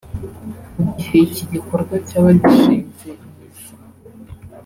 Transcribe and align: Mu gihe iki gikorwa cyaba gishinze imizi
Mu 0.81 0.87
gihe 0.97 1.17
iki 1.27 1.43
gikorwa 1.53 1.95
cyaba 2.07 2.29
gishinze 2.39 3.09
imizi 3.25 3.69